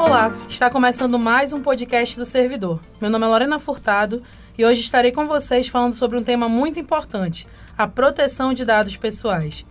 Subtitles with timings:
[0.00, 2.80] Olá, está começando mais um podcast do Servidor.
[3.02, 4.22] Meu nome é Lorena Furtado
[4.56, 8.96] e hoje estarei com vocês falando sobre um tema muito importante: a proteção de dados
[8.96, 9.66] pessoais.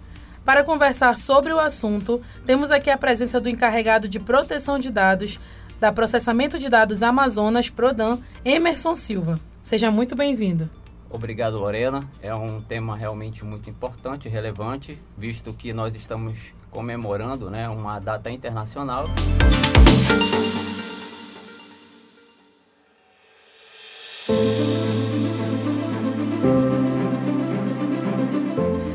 [0.45, 5.39] Para conversar sobre o assunto, temos aqui a presença do encarregado de proteção de dados
[5.79, 9.39] da Processamento de Dados Amazonas Prodan, Emerson Silva.
[9.63, 10.69] Seja muito bem-vindo.
[11.11, 12.07] Obrigado, Lorena.
[12.21, 18.29] É um tema realmente muito importante relevante, visto que nós estamos comemorando né, uma data
[18.29, 19.05] internacional.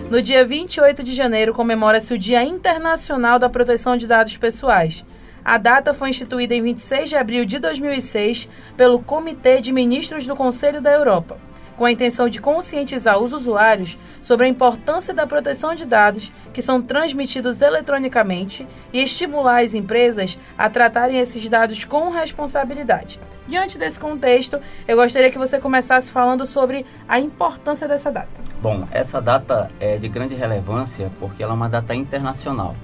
[0.09, 5.04] No dia 28 de janeiro comemora-se o Dia Internacional da Proteção de Dados Pessoais.
[5.45, 10.37] A data foi instituída em 26 de abril de 2006 pelo Comitê de Ministros do
[10.37, 11.37] Conselho da Europa
[11.77, 16.62] com a intenção de conscientizar os usuários sobre a importância da proteção de dados que
[16.62, 23.21] são transmitidos eletronicamente e estimular as empresas a tratarem esses dados com responsabilidade.
[23.46, 28.41] Diante desse contexto, eu gostaria que você começasse falando sobre a importância dessa data.
[28.63, 32.74] Bom, essa data é de grande relevância porque ela é uma data internacional.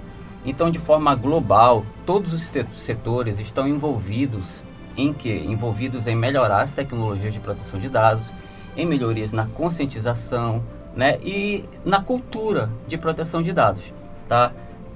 [0.44, 2.42] Então, de forma global, todos os
[2.72, 4.62] setores estão envolvidos
[4.96, 8.32] em que envolvidos em melhorar as tecnologias de proteção de dados
[8.76, 10.62] em melhorias na conscientização
[10.94, 13.92] né, e na cultura de proteção de dados.
[14.28, 14.52] Tá?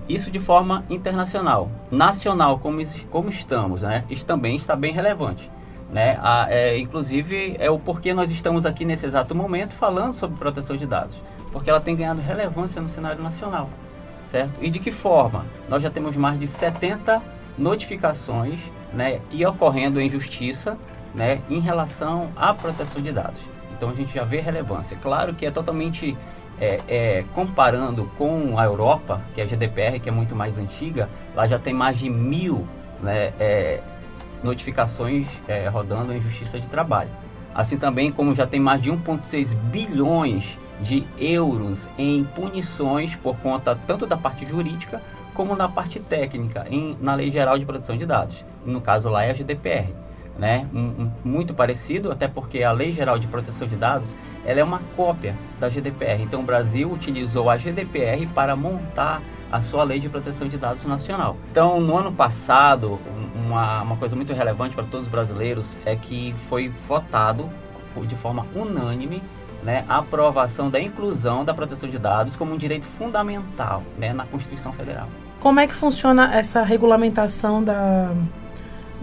[0.08, 1.70] Isso de forma internacional.
[1.90, 5.50] Nacional, como, como estamos, né, isso também está bem relevante.
[5.90, 6.18] Né?
[6.20, 10.76] A, é, inclusive, é o porquê nós estamos aqui nesse exato momento falando sobre proteção
[10.76, 11.22] de dados.
[11.52, 13.70] Porque ela tem ganhado relevância no cenário nacional.
[14.26, 14.54] Certo?
[14.60, 15.44] E de que forma?
[15.68, 17.22] Nós já temos mais de 70
[17.56, 18.58] notificações
[18.92, 20.76] né, e ocorrendo em justiça
[21.14, 23.53] né, em relação à proteção de dados.
[23.84, 24.96] Então a gente já vê relevância.
[24.96, 26.16] Claro que é totalmente
[26.58, 31.10] é, é, comparando com a Europa, que é a GDPR, que é muito mais antiga,
[31.36, 32.66] lá já tem mais de mil
[33.02, 33.82] né, é,
[34.42, 37.10] notificações é, rodando em justiça de trabalho.
[37.54, 43.78] Assim também como já tem mais de 1,6 bilhões de euros em punições por conta
[43.86, 45.02] tanto da parte jurídica
[45.34, 48.46] como da parte técnica em, na Lei Geral de Proteção de Dados.
[48.64, 50.03] no caso lá é a GDPR
[50.38, 50.68] né?
[50.74, 54.64] Um, um, muito parecido, até porque a Lei Geral de Proteção de Dados ela é
[54.64, 56.22] uma cópia da GDPR.
[56.22, 60.84] Então o Brasil utilizou a GDPR para montar a sua Lei de Proteção de Dados
[60.84, 61.36] nacional.
[61.50, 62.98] Então no ano passado,
[63.46, 67.50] uma, uma coisa muito relevante para todos os brasileiros é que foi votado
[68.06, 69.22] de forma unânime
[69.62, 74.26] né, a aprovação da inclusão da proteção de dados como um direito fundamental né, na
[74.26, 75.08] Constituição Federal.
[75.40, 78.10] Como é que funciona essa regulamentação da,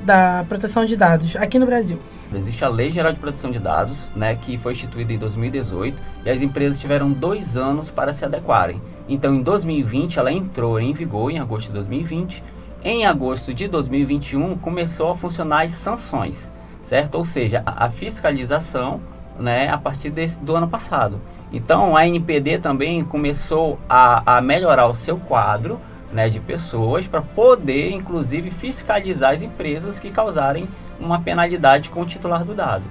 [0.04, 2.00] da proteção de dados aqui no Brasil?
[2.34, 6.30] Existe a Lei Geral de Proteção de Dados, né, que foi instituída em 2018, e
[6.30, 8.82] as empresas tiveram dois anos para se adequarem.
[9.08, 12.42] Então, em 2020, ela entrou em vigor, em agosto de 2020.
[12.84, 16.50] Em agosto de 2021, começou a funcionar as sanções,
[16.82, 17.16] certo?
[17.16, 19.02] Ou seja, a, fiscalização
[19.38, 21.20] né, a partir desse, do ano passado.
[21.52, 25.80] Então, a NPD também começou a, a melhorar o seu quadro
[26.12, 30.68] né, de pessoas para poder, inclusive, fiscalizar as empresas que causarem
[31.00, 32.84] uma penalidade com o titular do dado.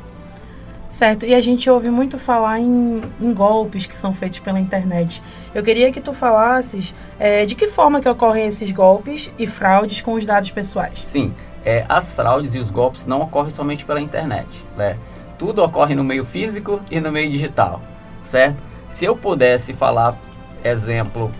[0.89, 5.23] Certo, e a gente ouve muito falar em, em golpes que são feitos pela internet.
[5.55, 10.01] Eu queria que tu falasses é, de que forma que ocorrem esses golpes e fraudes
[10.01, 10.99] com os dados pessoais.
[11.05, 11.33] Sim,
[11.65, 14.97] é, as fraudes e os golpes não ocorrem somente pela internet, né?
[15.39, 17.81] Tudo ocorre no meio físico e no meio digital,
[18.25, 18.61] certo?
[18.89, 20.19] Se eu pudesse falar,
[20.65, 21.31] exemplo,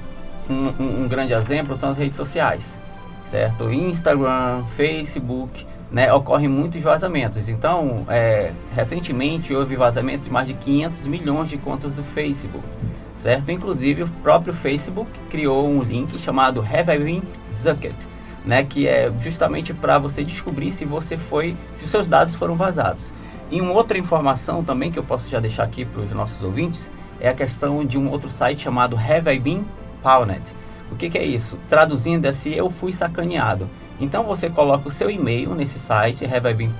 [0.51, 2.79] um, um, grande exemplo são as redes sociais,
[3.25, 3.71] certo?
[3.71, 7.49] Instagram, Facebook, né, ocorrem muitos vazamentos.
[7.49, 12.65] Então, é, recentemente houve vazamento de mais de 500 milhões de contas do Facebook,
[13.15, 13.51] certo?
[13.51, 17.23] Inclusive, o próprio Facebook criou um link chamado Have I Been
[18.45, 23.13] né, que é justamente para você descobrir se você foi, se seus dados foram vazados.
[23.51, 26.91] E uma outra informação também que eu posso já deixar aqui para os nossos ouvintes
[27.21, 29.65] é a questão de um outro site chamado Have I Been
[30.91, 31.59] O que, que é isso?
[31.69, 33.69] Traduzindo se eu fui sacaneado.
[34.01, 36.73] Então você coloca o seu e-mail nesse site, Have I Been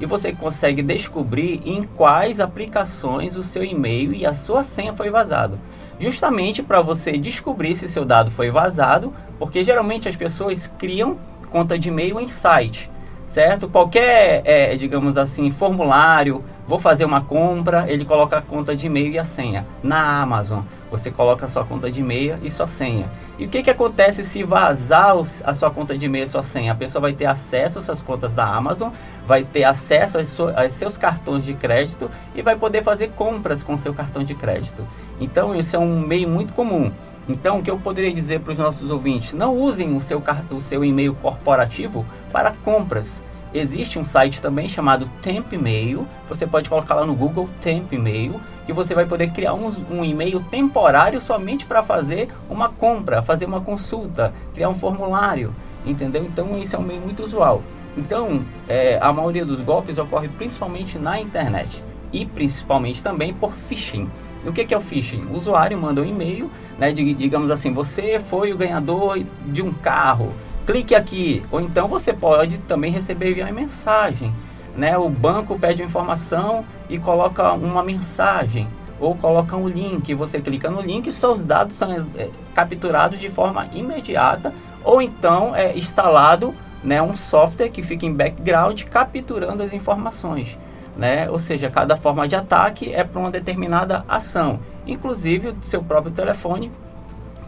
[0.00, 5.10] e você consegue descobrir em quais aplicações o seu e-mail e a sua senha foi
[5.10, 5.58] vazado.
[5.98, 11.16] Justamente para você descobrir se seu dado foi vazado, porque geralmente as pessoas criam
[11.50, 12.90] conta de e-mail em site,
[13.26, 13.68] certo?
[13.68, 19.12] Qualquer, é, digamos assim, formulário, vou fazer uma compra, ele coloca a conta de e-mail
[19.12, 19.66] e a senha.
[19.82, 20.60] Na Amazon,
[20.96, 23.10] você coloca a sua conta de e-mail e sua senha.
[23.38, 25.14] E o que, que acontece se vazar
[25.44, 26.72] a sua conta de e-mail e sua senha?
[26.72, 28.90] A pessoa vai ter acesso às suas contas da Amazon,
[29.26, 33.76] vai ter acesso aos, aos seus cartões de crédito e vai poder fazer compras com
[33.76, 34.86] seu cartão de crédito.
[35.20, 36.90] Então isso é um meio muito comum.
[37.28, 39.32] Então, o que eu poderia dizer para os nossos ouvintes?
[39.32, 43.20] Não usem o seu, o seu e-mail corporativo para compras.
[43.54, 46.06] Existe um site também chamado Temp Mail.
[46.28, 50.04] Você pode colocar lá no Google Temp Mail que você vai poder criar um, um
[50.04, 55.54] e-mail temporário somente para fazer uma compra, fazer uma consulta, criar um formulário,
[55.86, 56.24] entendeu?
[56.24, 57.62] Então isso é um meio muito usual.
[57.96, 64.10] Então é, a maioria dos golpes ocorre principalmente na internet e principalmente também por phishing.
[64.44, 65.24] E o que, que é o phishing?
[65.26, 69.72] O usuário manda um e-mail, né, de, digamos assim, você foi o ganhador de um
[69.72, 70.32] carro,
[70.66, 71.42] clique aqui.
[71.50, 74.34] Ou então você pode também receber via mensagem.
[74.76, 74.98] Né?
[74.98, 78.68] O banco pede informação e coloca uma mensagem
[78.98, 80.12] ou coloca um link.
[80.14, 84.52] Você clica no link seus dados são é, capturados de forma imediata
[84.84, 90.58] ou então é instalado né, um software que fica em background capturando as informações.
[90.96, 91.28] Né?
[91.30, 94.60] Ou seja, cada forma de ataque é para uma determinada ação.
[94.86, 96.70] Inclusive, o seu próprio telefone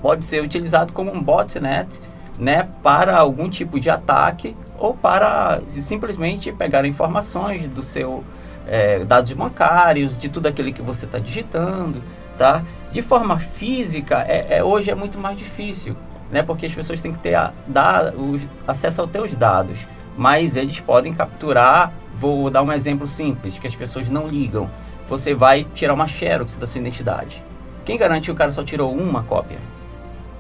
[0.03, 2.01] pode ser utilizado como um botnet
[2.39, 8.23] né, para algum tipo de ataque ou para simplesmente pegar informações do seu
[8.67, 12.03] é, dados bancários, de tudo aquilo que você está digitando,
[12.37, 12.63] tá?
[12.93, 15.97] De forma física, é, é, hoje é muito mais difícil,
[16.31, 16.43] né?
[16.43, 19.87] Porque as pessoas têm que ter a, dar os, acesso aos teus dados,
[20.17, 21.93] mas eles podem capturar.
[22.15, 24.69] Vou dar um exemplo simples que as pessoas não ligam.
[25.09, 27.43] Você vai tirar uma xerox da sua identidade.
[27.85, 29.59] Quem garante que o cara só tirou uma cópia?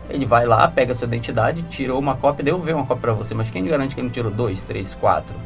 [0.08, 3.50] Ele vai lá, pega sua identidade, tirou uma cópia, devolveu uma cópia para você, mas
[3.50, 5.36] quem garante que ele não tirou dois, três, quatro?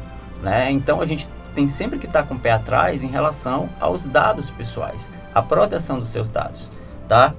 [0.41, 0.71] Né?
[0.71, 4.49] Então a gente tem sempre que estar com o pé atrás em relação aos dados
[4.49, 6.71] pessoais, a proteção dos seus dados,
[7.07, 7.33] tá?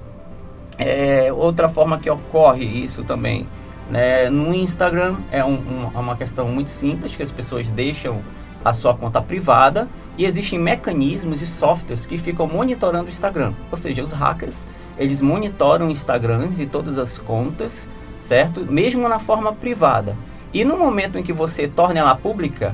[0.77, 3.47] É, outra forma que ocorre isso também,
[3.89, 4.29] né?
[4.29, 8.21] No Instagram é um, um, é uma questão muito simples que as pessoas deixam
[8.63, 9.87] a sua conta privada
[10.17, 14.65] e existem mecanismos e softwares que ficam monitorando o Instagram, ou seja, os hackers
[14.97, 17.89] eles monitoram Instagrams e todas as contas,
[18.19, 18.65] certo?
[18.65, 20.15] Mesmo na forma privada.
[20.53, 22.73] E no momento em que você torna ela pública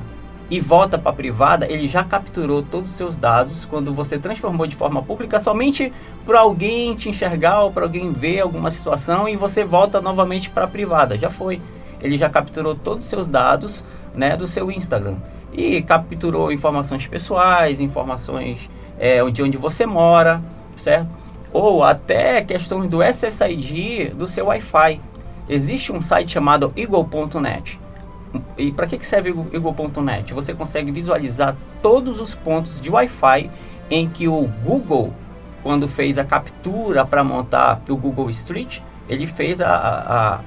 [0.50, 4.76] e volta para privada, ele já capturou todos os seus dados quando você transformou de
[4.76, 5.92] forma pública somente
[6.24, 10.68] para alguém te enxergar ou para alguém ver alguma situação e você volta novamente para
[10.68, 11.18] privada.
[11.18, 11.60] Já foi.
[12.00, 13.84] Ele já capturou todos os seus dados,
[14.14, 15.16] né, do seu Instagram
[15.52, 20.42] e capturou informações pessoais, informações é, de onde você mora,
[20.76, 21.31] certo?
[21.52, 25.00] Ou até questões do SSID do seu Wi-Fi.
[25.48, 27.78] Existe um site chamado eagle.net.
[28.56, 30.32] E para que, serve o eagle.net?
[30.32, 33.50] Você consegue visualizar todos os pontos de Wi-Fi
[33.90, 35.12] em que o Google,
[35.62, 40.40] quando fez a captura para montar o Google Street, ele fez a,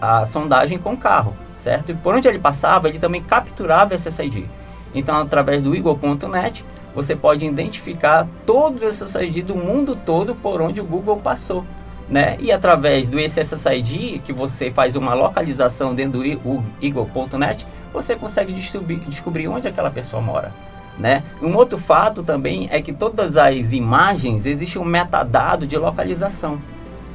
[0.00, 1.92] a, a, sondagem com o carro, certo?
[1.92, 4.48] E por onde ele passava, ele também capturava esse SSID.
[4.92, 6.64] Então, através do eagle.net,
[6.94, 11.64] você pode identificar todos os SSID do mundo todo por onde o Google passou.
[12.08, 12.36] Né?
[12.40, 19.46] E através do SSID, que você faz uma localização dentro do Eagle.net, você consegue descobrir
[19.46, 20.52] onde aquela pessoa mora.
[20.98, 21.22] Né?
[21.40, 26.60] Um outro fato também é que todas as imagens existe um metadado de localização,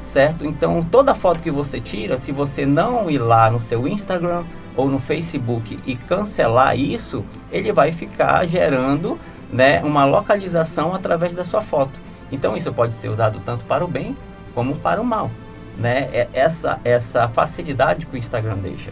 [0.02, 0.44] certo?
[0.44, 4.44] Então toda foto que você tira, se você não ir lá no seu Instagram
[4.76, 9.20] ou no Facebook e cancelar isso, ele vai ficar gerando
[9.52, 12.02] né, uma localização através da sua foto.
[12.32, 14.16] Então isso pode ser usado tanto para o bem
[14.54, 15.30] como para o mal.
[15.78, 16.10] Né?
[16.14, 18.92] É essa, essa facilidade que o Instagram deixa.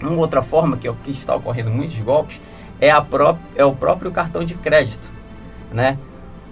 [0.00, 2.40] Uma outra forma que, é que está ocorrendo muitos golpes
[2.80, 3.04] é, a
[3.54, 5.10] é o próprio cartão de crédito.
[5.72, 5.98] Né?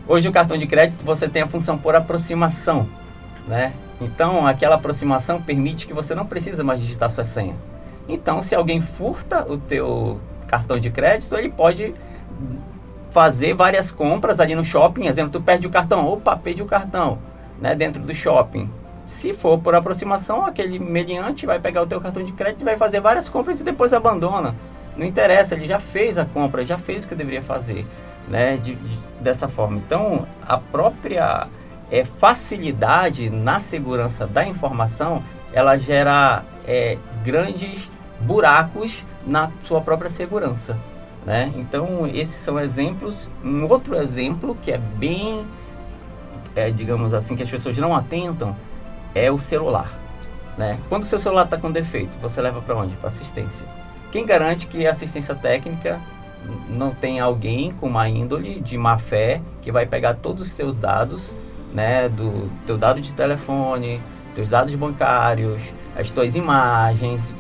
[0.07, 2.89] Hoje o cartão de crédito você tem a função por aproximação.
[3.47, 3.73] Né?
[4.01, 7.57] Então aquela aproximação permite que você não precisa mais digitar sua senha.
[8.09, 11.95] Então se alguém furta o teu cartão de crédito, ele pode
[13.13, 15.07] fazer várias compras ali no shopping.
[15.07, 17.19] Exemplo, tu perde o cartão, opa, perdi o cartão,
[17.61, 18.71] né, dentro do shopping.
[19.05, 23.01] Se for por aproximação, aquele mediante vai pegar o teu cartão de crédito vai fazer
[23.01, 24.55] várias compras e depois abandona.
[24.97, 27.87] Não interessa, ele já fez a compra, já fez o que deveria fazer,
[28.29, 29.79] né, de, de, dessa forma.
[29.79, 31.49] Então, a própria
[31.91, 37.91] é, facilidade na segurança da informação, ela gera é, grandes
[38.21, 40.79] buracos na sua própria segurança.
[41.25, 41.53] Né?
[41.57, 43.29] Então, esses são exemplos.
[43.45, 45.47] Um outro exemplo que é bem,
[46.55, 48.57] é, digamos assim, que as pessoas não atentam
[49.15, 49.93] é o celular.
[50.57, 50.79] Né?
[50.89, 52.97] Quando o seu celular está com defeito, você leva para onde?
[52.97, 53.67] Para assistência.
[54.11, 56.01] Quem garante que a assistência técnica
[56.69, 60.79] não tem alguém com uma índole de má fé que vai pegar todos os seus
[60.79, 61.33] dados,
[61.73, 64.03] né, do teu dado de telefone,
[64.35, 67.33] teus dados bancários, as tuas imagens.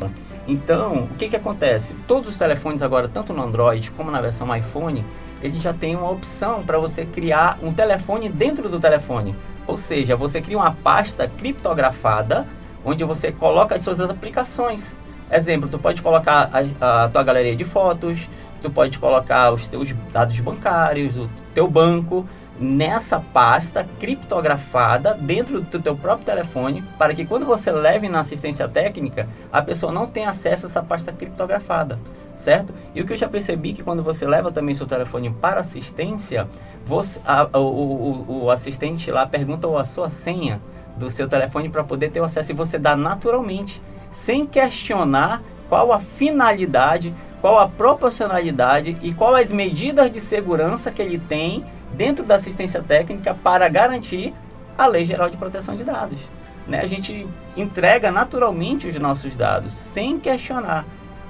[0.46, 1.94] Então, o que, que acontece?
[2.06, 5.04] Todos os telefones agora, tanto no Android como na versão iPhone,
[5.42, 9.36] ele já tem uma opção para você criar um telefone dentro do telefone.
[9.66, 12.46] Ou seja, você cria uma pasta criptografada
[12.84, 14.96] onde você coloca as suas aplicações.
[15.30, 18.28] Exemplo, tu pode colocar a, a tua galeria de fotos,
[18.60, 22.26] tu pode colocar os teus dados bancários, o teu banco
[22.62, 28.68] nessa pasta criptografada dentro do teu próprio telefone, para que quando você leve na assistência
[28.68, 31.98] técnica, a pessoa não tenha acesso a essa pasta criptografada,
[32.36, 32.72] certo?
[32.94, 36.46] E o que eu já percebi que quando você leva também seu telefone para assistência,
[36.86, 40.60] você, a, o, o, o assistente lá pergunta a sua senha
[40.96, 45.92] do seu telefone para poder ter o acesso e você dá naturalmente, sem questionar qual
[45.92, 51.64] a finalidade, qual a proporcionalidade e qual as medidas de segurança que ele tem
[51.94, 54.34] dentro da assistência técnica para garantir
[54.76, 56.18] a Lei Geral de Proteção de Dados.
[56.66, 56.80] Né?
[56.80, 60.84] A gente entrega naturalmente os nossos dados sem questionar.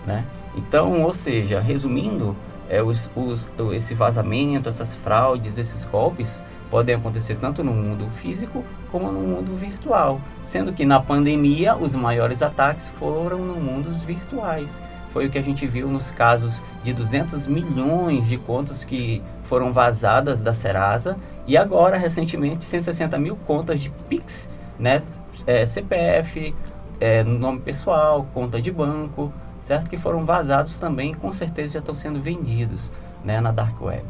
[0.07, 0.25] Né?
[0.57, 2.37] Então, ou seja, resumindo,
[2.69, 8.65] é, os, os, esse vazamento, essas fraudes, esses golpes podem acontecer tanto no mundo físico
[8.91, 14.81] como no mundo virtual, sendo que na pandemia os maiores ataques foram no mundos virtuais
[15.13, 19.73] foi o que a gente viu nos casos de 200 milhões de contas que foram
[19.73, 21.17] vazadas da Serasa
[21.47, 25.03] e agora, recentemente, 160 mil contas de Pix, né?
[25.47, 26.55] É, CPF,
[27.01, 29.91] é, nome pessoal, conta de banco, certo?
[29.91, 32.93] Que foram vazados também com certeza já estão sendo vendidos
[33.25, 34.05] né, na Dark Web.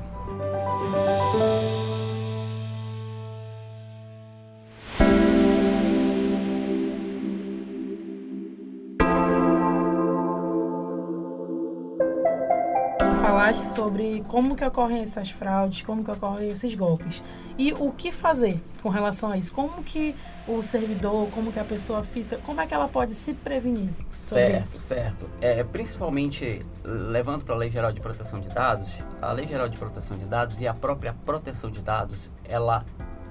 [13.57, 17.23] Sobre como que ocorrem essas fraudes, como que ocorrem esses golpes.
[17.59, 19.53] E o que fazer com relação a isso?
[19.53, 20.15] Como que
[20.47, 23.91] o servidor, como que a pessoa física, como é que ela pode se prevenir?
[24.11, 24.81] Certo, isso?
[24.81, 25.31] certo.
[25.41, 28.91] É, principalmente levando para a Lei Geral de Proteção de Dados,
[29.21, 32.85] a Lei Geral de Proteção de Dados e a própria proteção de dados, ela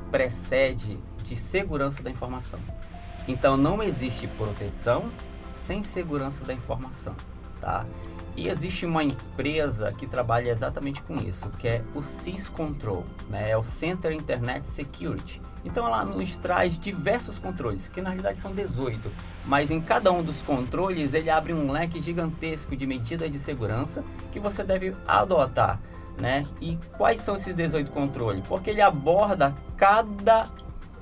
[0.09, 2.59] precede de segurança da informação.
[3.27, 5.11] Então não existe proteção
[5.53, 7.15] sem segurança da informação,
[7.59, 7.85] tá?
[8.35, 13.51] E existe uma empresa que trabalha exatamente com isso, que é o SysControl, né?
[13.51, 15.41] é o Center Internet Security.
[15.63, 19.11] Então ela nos traz diversos controles, que na realidade são 18,
[19.45, 24.03] mas em cada um dos controles ele abre um leque gigantesco de medidas de segurança
[24.31, 25.79] que você deve adotar.
[26.17, 26.45] Né?
[26.61, 28.43] E quais são esses 18 controles?
[28.47, 30.49] Porque ele aborda cada,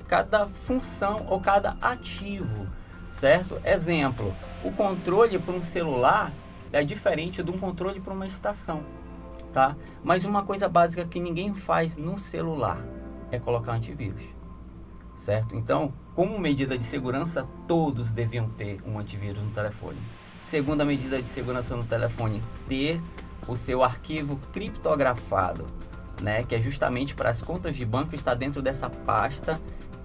[0.06, 2.66] cada função ou cada ativo,
[3.10, 3.60] certo?
[3.64, 4.34] Exemplo,
[4.64, 6.32] o controle para um celular
[6.72, 8.84] é diferente de um controle para uma estação,
[9.52, 9.76] tá?
[10.02, 12.84] Mas uma coisa básica que ninguém faz no celular
[13.30, 14.22] é colocar antivírus,
[15.16, 15.56] certo?
[15.56, 19.98] Então, como medida de segurança, todos deviam ter um antivírus no telefone.
[20.40, 23.00] Segunda medida de segurança no telefone, ter
[23.46, 25.66] o seu arquivo criptografado,
[26.22, 26.42] né?
[26.44, 29.60] Que é justamente para as contas de banco estar dentro dessa pasta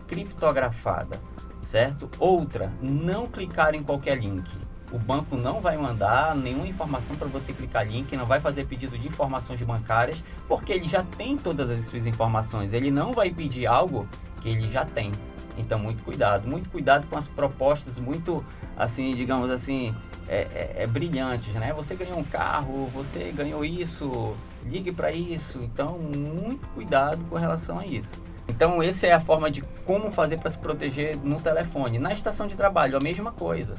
[0.07, 1.19] criptografada,
[1.59, 2.09] certo?
[2.19, 4.51] Outra, não clicar em qualquer link
[4.95, 8.97] o banco não vai mandar nenhuma informação para você clicar link, não vai fazer pedido
[8.97, 12.73] de informações bancárias, porque ele já tem todas as suas informações.
[12.73, 14.07] Ele não vai pedir algo
[14.39, 15.11] que ele já tem.
[15.57, 18.43] Então, muito cuidado, muito cuidado com as propostas muito,
[18.77, 19.93] assim, digamos assim,
[20.29, 21.73] é, é, é brilhantes, né?
[21.73, 24.33] Você ganhou um carro, você ganhou isso,
[24.65, 25.59] ligue para isso.
[25.61, 28.23] Então, muito cuidado com relação a isso.
[28.47, 31.99] Então, essa é a forma de como fazer para se proteger no telefone.
[31.99, 33.75] Na estação de trabalho, a mesma coisa.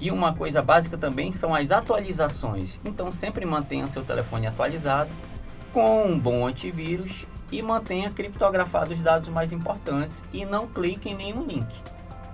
[0.00, 2.80] E uma coisa básica também são as atualizações.
[2.84, 5.10] Então sempre mantenha seu telefone atualizado
[5.72, 11.14] com um bom antivírus e mantenha criptografados os dados mais importantes e não clique em
[11.14, 11.68] nenhum link,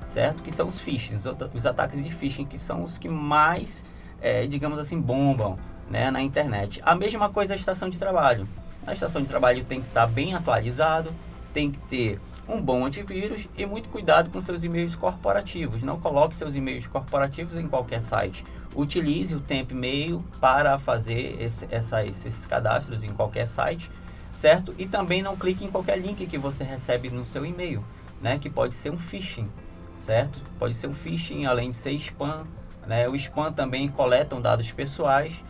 [0.04, 0.42] certo?
[0.42, 1.16] Que são os phishing,
[1.54, 3.84] os ataques de phishing que são os que mais,
[4.20, 6.80] é, digamos assim, bombam né, na internet.
[6.84, 8.48] A mesma coisa a estação de trabalho.
[8.84, 11.14] Na estação de trabalho tem que estar bem atualizado,
[11.52, 15.82] tem que ter um bom antivírus e muito cuidado com seus e-mails corporativos.
[15.82, 18.44] Não coloque seus e-mails corporativos em qualquer site.
[18.74, 23.90] Utilize o Temp Mail para fazer esse, essa, esses cadastros em qualquer site,
[24.32, 24.74] certo?
[24.78, 27.84] E também não clique em qualquer link que você recebe no seu e-mail,
[28.20, 28.38] né?
[28.38, 29.48] Que pode ser um phishing,
[29.96, 30.40] certo?
[30.58, 32.46] Pode ser um phishing, além de ser spam.
[32.86, 33.08] Né?
[33.08, 35.42] O spam também coletam dados pessoais,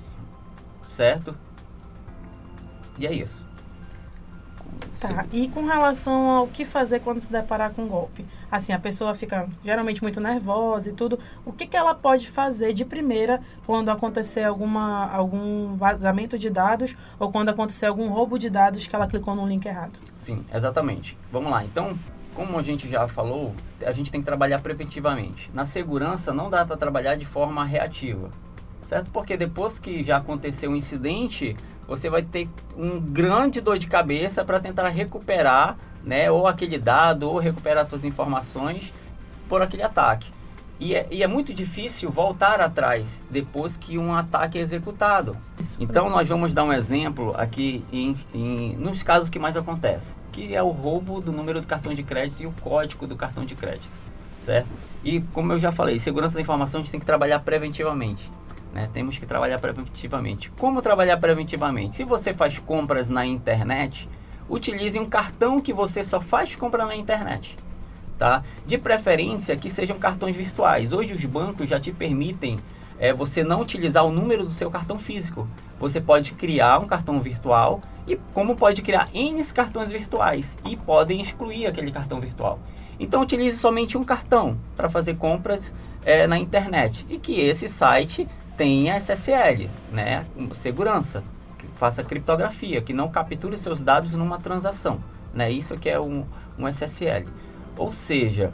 [0.85, 1.37] certo?
[2.97, 3.54] E é isso.
[5.01, 8.25] Tá, e com relação ao que fazer quando se deparar com um golpe?
[8.51, 11.19] Assim, a pessoa fica geralmente muito nervosa e tudo.
[11.45, 16.97] O que, que ela pode fazer de primeira quando acontecer alguma, algum vazamento de dados
[17.19, 19.99] ou quando acontecer algum roubo de dados que ela clicou no link errado?
[20.17, 21.19] Sim, exatamente.
[21.31, 21.65] Vamos lá.
[21.65, 21.99] Então,
[22.35, 23.55] como a gente já falou,
[23.85, 25.51] a gente tem que trabalhar preventivamente.
[25.53, 28.31] Na segurança, não dá para trabalhar de forma reativa
[28.85, 29.11] certo?
[29.11, 34.45] Porque depois que já aconteceu um incidente, você vai ter um grande dor de cabeça
[34.45, 38.93] para tentar recuperar, né, ou aquele dado, ou recuperar suas informações
[39.49, 40.33] por aquele ataque.
[40.81, 45.37] E é, e é, muito difícil voltar atrás depois que um ataque é executado.
[45.79, 50.55] Então nós vamos dar um exemplo aqui em, em, nos casos que mais acontece, que
[50.55, 53.55] é o roubo do número do cartão de crédito e o código do cartão de
[53.55, 53.97] crédito,
[54.37, 54.69] certo?
[55.05, 58.31] E como eu já falei, segurança da informação a gente tem que trabalhar preventivamente.
[58.75, 58.91] Né?
[58.93, 60.51] Temos que trabalhar preventivamente.
[60.51, 61.95] Como trabalhar preventivamente?
[61.95, 64.09] Se você faz compras na internet,
[64.49, 67.57] utilize um cartão que você só faz compra na internet
[68.19, 68.43] tá?
[68.67, 70.93] De preferência que sejam cartões virtuais.
[70.93, 72.59] Hoje os bancos já te permitem
[72.99, 75.49] é, você não utilizar o número do seu cartão físico.
[75.79, 81.21] Você pode criar um cartão virtual e como pode criar N cartões virtuais e podem
[81.21, 82.59] excluir aquele cartão virtual.
[82.99, 88.29] Então utilize somente um cartão para fazer compras é, na internet e que esse site
[88.57, 90.27] tenha SSL, né?
[90.53, 91.23] Segurança,
[91.59, 95.51] que faça criptografia, que não capture seus dados numa transação, né?
[95.51, 96.25] Isso que é um,
[96.59, 97.29] um SSL.
[97.77, 98.53] Ou seja,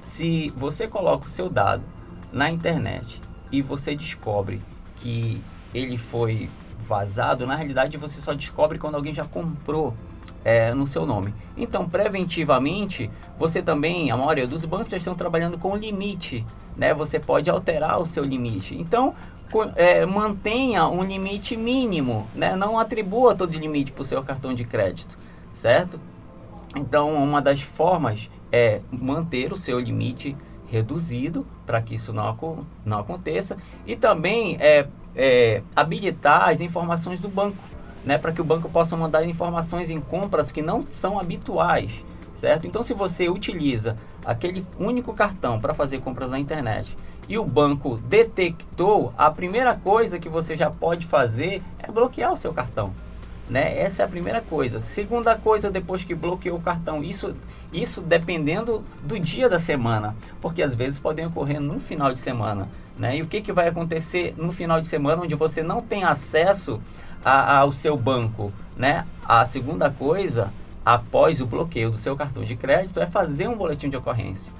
[0.00, 1.82] se você coloca o seu dado
[2.32, 4.62] na internet e você descobre
[4.96, 5.42] que
[5.74, 9.94] ele foi vazado, na realidade você só descobre quando alguém já comprou
[10.44, 11.34] é, no seu nome.
[11.56, 16.44] Então, preventivamente, você também, a maioria dos bancos já estão trabalhando com limite,
[16.80, 16.94] né?
[16.94, 18.74] Você pode alterar o seu limite.
[18.74, 19.14] Então,
[19.76, 22.56] é, mantenha um limite mínimo, né?
[22.56, 25.18] Não atribua todo limite para o seu cartão de crédito,
[25.52, 26.00] certo?
[26.74, 30.34] Então, uma das formas é manter o seu limite
[30.68, 37.28] reduzido para que isso não, não aconteça e também é, é, habilitar as informações do
[37.28, 37.58] banco,
[38.04, 42.66] né, para que o banco possa mandar informações em compras que não são habituais, certo?
[42.66, 46.96] Então, se você utiliza aquele único cartão para fazer compras na internet
[47.28, 52.36] e o banco detectou, a primeira coisa que você já pode fazer é bloquear o
[52.36, 52.92] seu cartão.
[53.48, 53.80] Né?
[53.80, 54.78] Essa é a primeira coisa.
[54.78, 57.36] Segunda coisa, depois que bloqueou o cartão, isso,
[57.72, 62.68] isso dependendo do dia da semana, porque às vezes podem ocorrer no final de semana.
[62.96, 63.16] Né?
[63.16, 66.80] E o que, que vai acontecer no final de semana, onde você não tem acesso
[67.24, 68.52] a, ao seu banco?
[68.76, 69.04] Né?
[69.24, 70.52] A segunda coisa,
[70.84, 74.52] após o bloqueio do seu cartão de crédito, é fazer um boletim de ocorrência,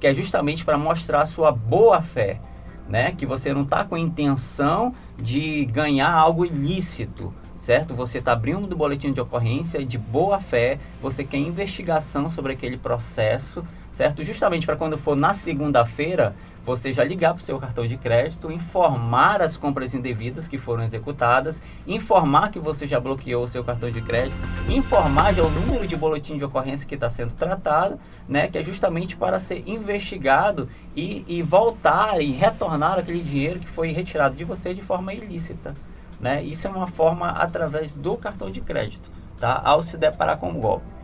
[0.00, 2.40] que é justamente para mostrar sua boa fé.
[2.88, 3.10] Né?
[3.10, 7.96] Que você não está com a intenção de ganhar algo ilícito, certo?
[7.96, 12.76] Você está abrindo do boletim de ocorrência de boa fé, você quer investigação sobre aquele
[12.76, 13.64] processo,
[13.96, 14.22] certo?
[14.22, 18.52] Justamente para quando for na segunda-feira, você já ligar para o seu cartão de crédito,
[18.52, 23.90] informar as compras indevidas que foram executadas, informar que você já bloqueou o seu cartão
[23.90, 28.48] de crédito, informar já o número de boletim de ocorrência que está sendo tratado, né?
[28.48, 33.92] Que é justamente para ser investigado e, e voltar e retornar aquele dinheiro que foi
[33.92, 35.74] retirado de você de forma ilícita.
[36.20, 36.42] Né?
[36.42, 39.58] Isso é uma forma através do cartão de crédito, tá?
[39.64, 40.96] ao se deparar com o golpe.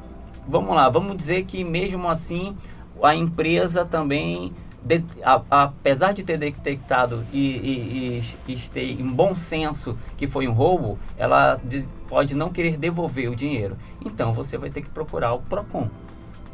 [0.47, 2.57] Vamos lá, vamos dizer que mesmo assim
[3.03, 4.53] a empresa também,
[4.85, 10.27] de, a, apesar de ter detectado e, e, e, e, ter em bom senso que
[10.27, 13.77] foi um roubo, ela de, pode não querer devolver o dinheiro.
[14.05, 15.89] Então você vai ter que procurar o PROCON.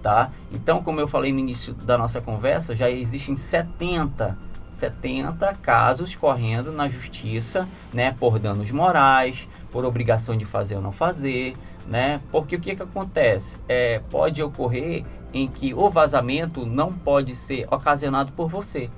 [0.02, 0.30] Tá?
[0.52, 6.70] Então, como eu falei no início da nossa conversa, já existem 70 70 casos correndo
[6.70, 11.56] na justiça, né, por danos morais, por obrigação de fazer ou não fazer,
[11.86, 12.20] né?
[12.30, 13.58] Porque o que, que acontece?
[13.66, 18.90] É, pode ocorrer em que o vazamento não pode ser ocasionado por você.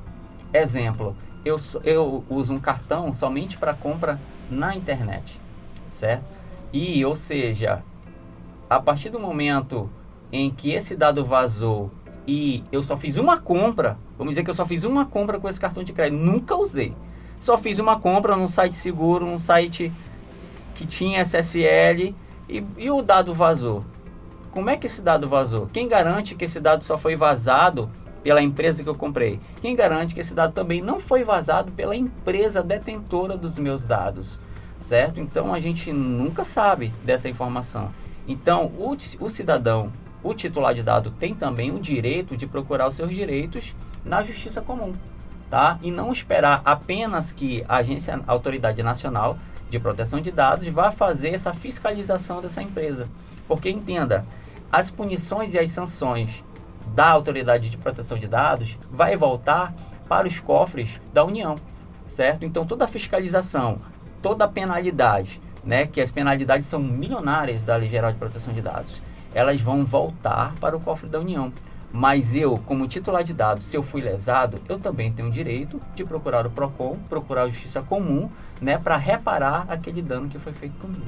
[0.53, 5.41] Exemplo, eu, eu uso um cartão somente para compra na internet,
[5.91, 6.25] certo?
[6.73, 7.83] E, ou seja,
[8.69, 9.91] a partir do momento
[10.33, 11.91] em que esse dado vazou
[12.27, 15.49] e eu só fiz uma compra, vamos dizer que eu só fiz uma compra com
[15.49, 16.95] esse cartão de crédito, nunca usei.
[17.39, 19.93] Só fiz uma compra num site seguro, num site
[20.75, 22.15] que tinha SSL
[22.49, 23.85] e, e o dado vazou.
[24.51, 25.69] Como é que esse dado vazou?
[25.73, 27.91] Quem garante que esse dado só foi vazado
[28.23, 29.41] pela empresa que eu comprei?
[29.61, 34.41] Quem garante que esse dado também não foi vazado pela empresa detentora dos meus dados?
[34.81, 35.21] Certo?
[35.21, 37.93] Então a gente nunca sabe dessa informação.
[38.27, 42.95] Então o, o cidadão o titular de dado tem também o direito de procurar os
[42.95, 44.95] seus direitos na justiça comum,
[45.49, 45.79] tá?
[45.83, 49.39] E não esperar apenas que a agência, a autoridade nacional
[49.71, 53.09] de proteção de dados vá fazer essa fiscalização dessa empresa.
[53.49, 54.27] Porque entenda,
[54.71, 56.45] as punições e as sanções
[56.95, 59.75] da autoridade de proteção de dados vai voltar
[60.09, 61.57] para os cofres da União,
[62.07, 62.45] certo?
[62.45, 63.79] Então toda a fiscalização,
[64.21, 68.63] toda a penalidade, né, que as penalidades são milionárias da Lei Geral de Proteção de
[68.63, 69.03] Dados
[69.35, 71.53] elas vão voltar para o cofre da União.
[71.93, 75.81] Mas eu, como titular de dados, se eu fui lesado, eu também tenho o direito
[75.95, 78.31] de procurar o PROCON, procurar a Justiça Comum,
[78.61, 81.05] né, para reparar aquele dano que foi feito comigo.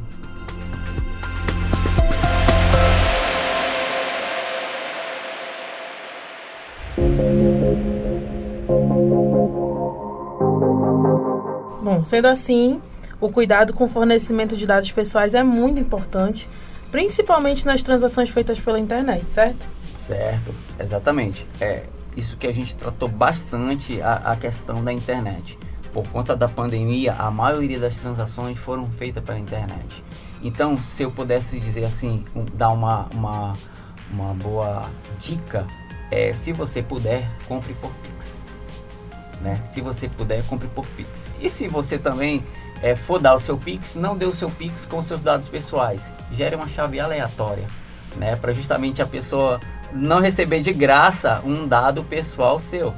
[12.05, 12.81] Sendo assim,
[13.21, 16.49] o cuidado com o fornecimento de dados pessoais é muito importante,
[16.91, 19.67] principalmente nas transações feitas pela internet, certo?
[19.97, 21.47] Certo, exatamente.
[21.61, 21.85] É
[22.17, 25.59] isso que a gente tratou bastante a, a questão da internet.
[25.93, 30.03] Por conta da pandemia, a maioria das transações foram feitas pela internet.
[30.43, 33.53] Então, se eu pudesse dizer assim, um, dar uma, uma,
[34.11, 35.67] uma boa dica,
[36.11, 38.41] é, se você puder, compre por Pix.
[39.42, 39.61] Né?
[39.66, 41.33] Se você puder, compre por Pix.
[41.40, 42.44] E se você também
[42.83, 46.12] é, for dar o seu Pix, não dê o seu Pix com seus dados pessoais.
[46.31, 47.66] Gere uma chave aleatória,
[48.16, 48.37] né?
[48.37, 49.61] Para justamente a pessoa
[49.92, 52.94] não receber de graça um dado pessoal seu,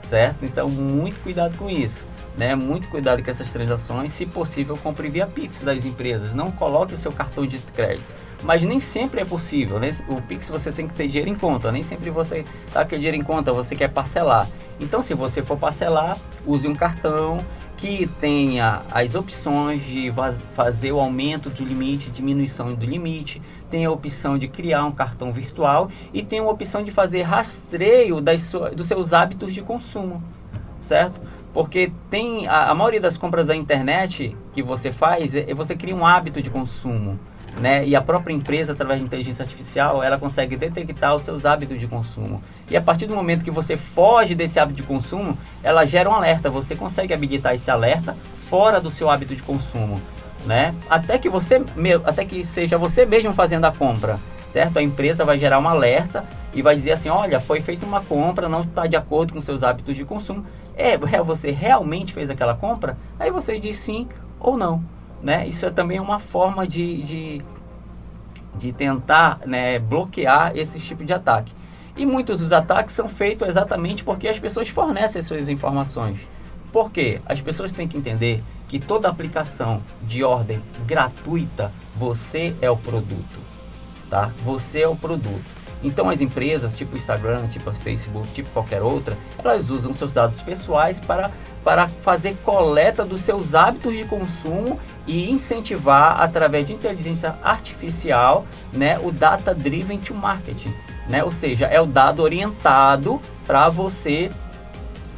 [0.00, 0.44] certo?
[0.44, 2.06] Então, muito cuidado com isso.
[2.36, 2.54] Né?
[2.54, 4.12] Muito cuidado com essas transações.
[4.12, 6.34] Se possível, compre via Pix das empresas.
[6.34, 8.14] Não coloque o seu cartão de crédito.
[8.42, 9.78] Mas nem sempre é possível.
[9.78, 9.90] Né?
[10.08, 11.72] O Pix você tem que ter dinheiro em conta.
[11.72, 14.48] Nem sempre você está com dinheiro em conta, você quer parcelar.
[14.80, 17.44] Então, se você for parcelar, use um cartão
[17.76, 20.12] que tenha as opções de
[20.52, 25.32] fazer o aumento do limite, diminuição do limite, tem a opção de criar um cartão
[25.32, 30.22] virtual e tem a opção de fazer rastreio das, dos seus hábitos de consumo,
[30.80, 31.20] certo?
[31.52, 35.94] Porque tem a, a maioria das compras da internet que você faz, é, você cria
[35.94, 37.18] um hábito de consumo
[37.56, 37.86] né?
[37.86, 41.86] E a própria empresa, através de inteligência artificial, ela consegue detectar os seus hábitos de
[41.86, 42.40] consumo.
[42.70, 46.12] E a partir do momento que você foge desse hábito de consumo, ela gera um
[46.12, 46.50] alerta.
[46.50, 50.00] Você consegue habilitar esse alerta fora do seu hábito de consumo,
[50.46, 50.74] né?
[50.88, 51.62] Até que você,
[52.04, 54.78] até que seja você mesmo fazendo a compra, certo?
[54.78, 58.48] A empresa vai gerar um alerta e vai dizer assim, olha, foi feita uma compra,
[58.48, 60.44] não está de acordo com seus hábitos de consumo.
[60.76, 62.96] É, você realmente fez aquela compra?
[63.18, 64.08] Aí você diz sim
[64.38, 64.82] ou não.
[65.22, 65.46] Né?
[65.46, 67.42] Isso é também uma forma de, de,
[68.56, 71.52] de tentar né, bloquear esse tipo de ataque.
[71.96, 76.28] E muitos dos ataques são feitos exatamente porque as pessoas fornecem suas informações.
[76.72, 77.20] Por quê?
[77.26, 83.40] As pessoas têm que entender que toda aplicação de ordem gratuita, você é o produto.
[84.08, 84.30] Tá?
[84.42, 85.58] Você é o produto.
[85.82, 90.98] Então as empresas, tipo Instagram, tipo Facebook, tipo qualquer outra, elas usam seus dados pessoais
[90.98, 91.30] para,
[91.64, 94.78] para fazer coleta dos seus hábitos de consumo
[95.08, 100.72] e incentivar através de inteligência artificial, né, o data driven to marketing,
[101.08, 101.24] né?
[101.24, 104.30] Ou seja, é o dado orientado para você,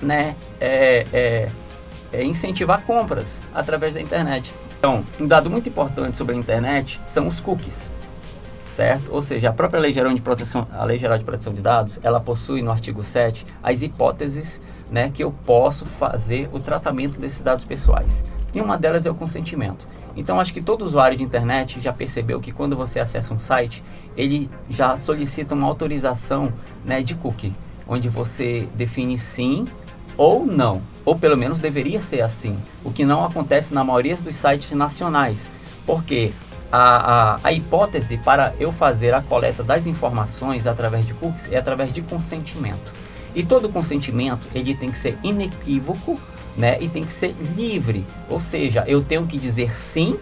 [0.00, 1.48] né, é, é,
[2.12, 4.54] é incentivar compras através da internet.
[4.78, 7.90] Então, um dado muito importante sobre a internet são os cookies
[8.72, 9.12] certo?
[9.12, 11.98] Ou seja, a própria Lei Geral de Proteção, a Lei Geral de Proteção de Dados,
[12.02, 17.42] ela possui no artigo 7 as hipóteses, né, que eu posso fazer o tratamento desses
[17.42, 18.24] dados pessoais.
[18.52, 19.86] E uma delas é o consentimento.
[20.16, 23.82] Então, acho que todo usuário de internet já percebeu que quando você acessa um site,
[24.16, 26.52] ele já solicita uma autorização
[26.84, 27.54] né, de cookie,
[27.86, 29.66] onde você define sim
[30.16, 34.36] ou não, ou pelo menos deveria ser assim, o que não acontece na maioria dos
[34.36, 35.48] sites nacionais.
[35.86, 36.32] Porque
[36.70, 41.56] a, a, a, hipótese para eu fazer a coleta das informações através de cookies é
[41.56, 42.92] através de consentimento.
[43.34, 46.18] E todo consentimento ele tem que ser inequívoco
[46.60, 48.06] né, e tem que ser livre.
[48.28, 50.18] Ou seja, eu tenho que dizer sim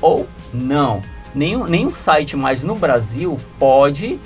[0.00, 1.02] ou não.
[1.34, 4.20] Nenhum, nenhum site mais no Brasil pode,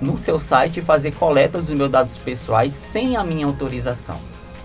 [0.00, 4.18] no seu site, fazer coleta dos meus dados pessoais sem a minha autorização.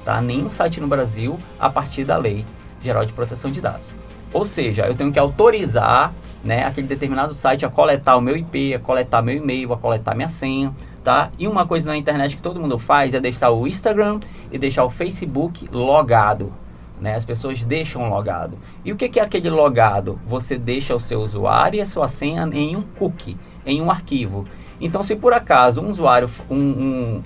[0.04, 0.20] Tá?
[0.20, 2.44] Nenhum site no Brasil a partir da Lei
[2.82, 3.90] Geral de Proteção de Dados.
[4.34, 6.12] Ou seja, eu tenho que autorizar
[6.44, 10.16] né, aquele determinado site a coletar o meu IP, a coletar meu e-mail, a coletar
[10.16, 10.74] minha senha,
[11.04, 11.32] tá?
[11.38, 14.20] E uma coisa na internet que todo mundo faz é deixar o Instagram
[14.52, 16.54] e deixar o Facebook logado,
[17.00, 17.16] né?
[17.16, 18.58] As pessoas deixam logado.
[18.86, 20.20] E o que é aquele logado?
[20.26, 24.46] Você deixa o seu usuário e a sua senha em um cookie, em um arquivo.
[24.80, 27.24] Então, se por acaso um usuário, um, um,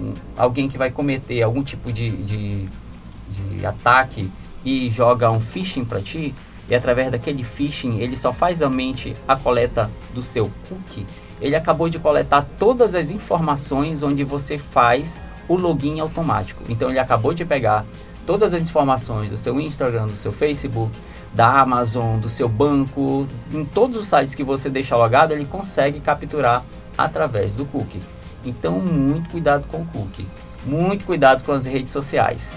[0.00, 2.68] um alguém que vai cometer algum tipo de, de,
[3.30, 4.30] de ataque
[4.64, 6.34] e joga um phishing para ti,
[6.68, 11.06] e através daquele phishing ele só faz somente a coleta do seu cookie,
[11.40, 16.62] ele acabou de coletar todas as informações onde você faz o login automático.
[16.68, 17.84] Então ele acabou de pegar
[18.26, 20.92] todas as informações do seu Instagram, do seu Facebook,
[21.32, 26.00] da Amazon, do seu banco, em todos os sites que você deixa logado, ele consegue
[26.00, 26.64] capturar
[26.96, 28.00] através do cookie.
[28.44, 30.26] Então muito cuidado com o cookie.
[30.66, 32.54] Muito cuidado com as redes sociais.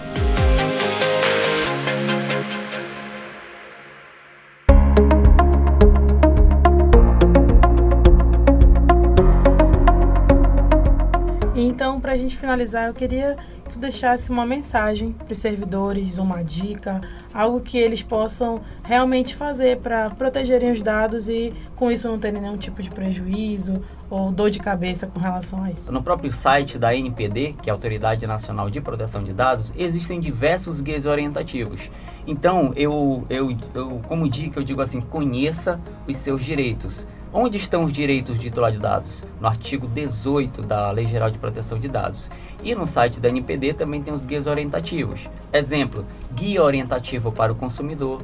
[12.52, 17.02] Finalizar, eu queria que tu deixasse uma mensagem para os servidores, uma dica,
[17.34, 22.42] algo que eles possam realmente fazer para protegerem os dados e com isso não terem
[22.42, 25.90] nenhum tipo de prejuízo ou dor de cabeça com relação a isso.
[25.92, 30.20] No próprio site da NPD, que é a Autoridade Nacional de Proteção de Dados, existem
[30.20, 31.90] diversos guias orientativos.
[32.28, 37.08] Então, eu, eu, eu como dica, eu digo assim, conheça os seus direitos.
[37.34, 39.24] Onde estão os direitos de titular de dados?
[39.39, 42.30] No artigo 18 da Lei Geral de Proteção de Dados.
[42.62, 45.30] E no site da NPD também tem os guias orientativos.
[45.54, 48.22] Exemplo, guia orientativo para o consumidor,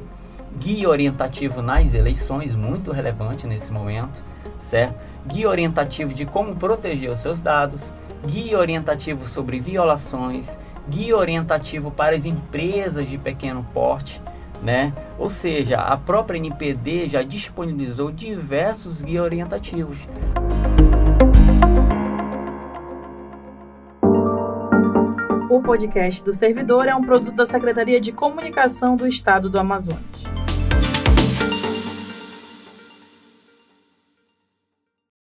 [0.58, 4.22] guia orientativo nas eleições, muito relevante nesse momento,
[4.58, 5.00] certo?
[5.26, 7.94] Guia orientativo de como proteger os seus dados,
[8.26, 14.20] guia orientativo sobre violações, guia orientativo para as empresas de pequeno porte,
[14.62, 14.92] né?
[15.18, 19.98] Ou seja, a própria NPD já disponibilizou diversos guias orientativos.
[25.50, 30.04] O podcast do Servidor é um produto da Secretaria de Comunicação do Estado do Amazonas.